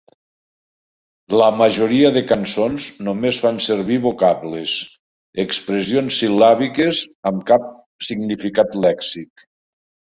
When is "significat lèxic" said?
8.11-9.51